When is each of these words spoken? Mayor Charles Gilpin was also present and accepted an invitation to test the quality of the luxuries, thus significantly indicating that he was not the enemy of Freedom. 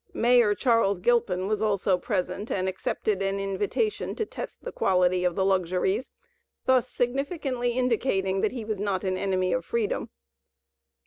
Mayor 0.15 0.55
Charles 0.55 0.97
Gilpin 0.99 1.47
was 1.47 1.61
also 1.61 1.95
present 1.99 2.49
and 2.49 2.67
accepted 2.67 3.21
an 3.21 3.39
invitation 3.39 4.15
to 4.15 4.25
test 4.25 4.63
the 4.63 4.71
quality 4.71 5.23
of 5.23 5.35
the 5.35 5.45
luxuries, 5.45 6.09
thus 6.65 6.89
significantly 6.89 7.73
indicating 7.73 8.41
that 8.41 8.51
he 8.51 8.65
was 8.65 8.79
not 8.79 9.01
the 9.01 9.09
enemy 9.11 9.53
of 9.53 9.63
Freedom. 9.63 10.09